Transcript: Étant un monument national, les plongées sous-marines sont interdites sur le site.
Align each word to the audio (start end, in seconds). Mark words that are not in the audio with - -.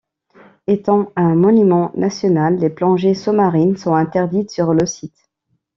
Étant 0.65 1.11
un 1.15 1.35
monument 1.35 1.91
national, 1.93 2.57
les 2.57 2.71
plongées 2.71 3.13
sous-marines 3.13 3.77
sont 3.77 3.93
interdites 3.93 4.49
sur 4.49 4.73
le 4.73 4.87
site. 4.87 5.29